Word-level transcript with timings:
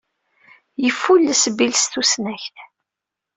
Yeffulles 0.83 1.43
Bil 1.55 1.73
s 1.81 1.83
tusnakt. 1.91 2.55